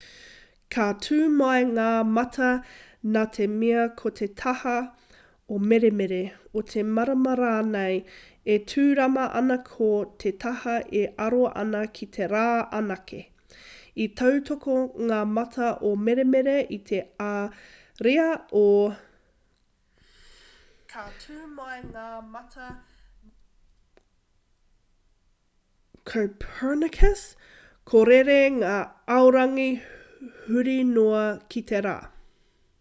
ka 0.75 0.85
tū 1.05 1.17
mai 1.41 1.61
ngā 1.77 1.87
mata 2.17 2.49
nā 3.15 3.23
te 3.37 3.47
mea 3.61 3.81
ko 4.01 4.11
te 4.19 4.27
taha 4.41 4.75
o 5.55 5.57
meremere 5.71 6.19
o 6.59 6.63
te 6.73 6.83
marama 6.97 7.33
rānei 7.41 7.97
e 8.55 8.57
tūrama 8.73 9.25
ana 9.41 9.57
ko 9.69 9.89
te 10.23 10.31
taha 10.45 10.75
e 11.01 11.03
aro 11.27 11.41
ana 11.63 11.81
ki 11.99 12.07
te 12.17 12.27
rā 12.35 12.45
anake. 12.79 13.19
i 14.03 14.05
tautoko 14.19 14.75
ngā 15.07 15.19
mata 15.37 15.69
o 15.87 15.89
meremere 16.03 16.55
i 16.75 16.77
te 16.89 16.99
ariā 17.25 18.27
o 18.59 18.65
copernicus 26.13 27.25
ka 27.91 28.05
rere 28.11 28.39
ngā 28.59 28.77
aorangi 29.17 29.69
huri 30.47 30.77
noa 31.01 31.27
i 31.61 31.67
te 31.73 31.85
rā 31.89 31.97